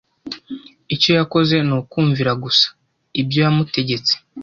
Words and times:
icyo 0.95 1.11
yakoze 1.19 1.55
ni 1.67 1.73
ukumvira 1.79 2.31
gusa 2.43 2.67
ibyo 3.21 3.39
yamutegetse 3.45 4.13